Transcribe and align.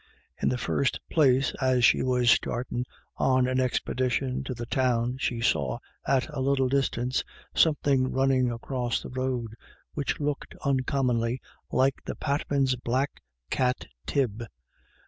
In 0.41 0.49
the 0.49 0.57
first 0.57 0.99
place, 1.11 1.53
as 1.61 1.85
she 1.85 2.01
was 2.01 2.31
starting 2.31 2.85
on 3.17 3.45
an 3.47 3.59
expedition 3.59 4.43
to 4.45 4.55
the 4.55 4.65
town 4.65 5.17
she 5.19 5.41
saw 5.41 5.77
at 6.07 6.27
a 6.29 6.39
little 6.39 6.67
distance 6.67 7.23
something 7.53 8.11
run 8.11 8.31
across 8.49 8.99
the 9.03 9.09
road 9.09 9.53
which 9.93 10.19
looked 10.19 10.55
uncommonly 10.65 11.39
like 11.71 11.97
the 12.03 12.15
Patmans' 12.15 12.73
black 12.83 13.21
cat 13.51 13.85
Tib. 14.07 14.43